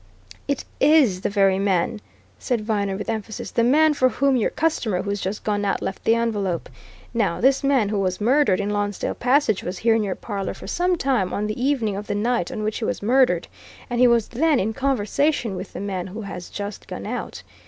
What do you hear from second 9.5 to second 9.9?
was